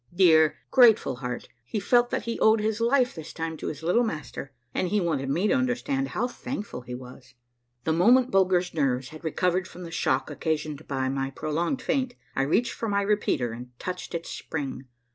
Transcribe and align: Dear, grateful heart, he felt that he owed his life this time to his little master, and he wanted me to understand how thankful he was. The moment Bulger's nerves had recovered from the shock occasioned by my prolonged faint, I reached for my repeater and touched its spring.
Dear, 0.11 0.57
grateful 0.71 1.17
heart, 1.17 1.47
he 1.63 1.79
felt 1.79 2.09
that 2.09 2.23
he 2.23 2.39
owed 2.39 2.59
his 2.59 2.81
life 2.81 3.13
this 3.13 3.31
time 3.31 3.55
to 3.57 3.67
his 3.67 3.83
little 3.83 4.03
master, 4.03 4.51
and 4.73 4.87
he 4.87 4.99
wanted 4.99 5.29
me 5.29 5.47
to 5.47 5.53
understand 5.53 6.07
how 6.07 6.27
thankful 6.27 6.81
he 6.81 6.95
was. 6.95 7.35
The 7.83 7.93
moment 7.93 8.31
Bulger's 8.31 8.73
nerves 8.73 9.09
had 9.09 9.23
recovered 9.23 9.67
from 9.67 9.83
the 9.83 9.91
shock 9.91 10.31
occasioned 10.31 10.87
by 10.87 11.07
my 11.07 11.29
prolonged 11.29 11.83
faint, 11.83 12.15
I 12.35 12.41
reached 12.41 12.73
for 12.73 12.89
my 12.89 13.03
repeater 13.03 13.51
and 13.53 13.77
touched 13.77 14.15
its 14.15 14.31
spring. 14.31 14.85